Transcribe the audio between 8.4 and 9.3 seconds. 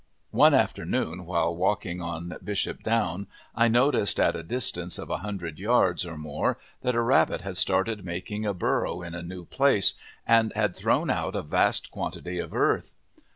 a burrow in a